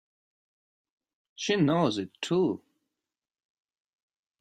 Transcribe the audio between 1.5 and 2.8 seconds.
knows it too!